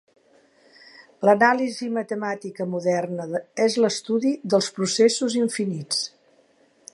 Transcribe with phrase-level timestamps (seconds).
[1.27, 6.03] L'anàlisi matemàtica moderna és l'estudi dels processos infinits.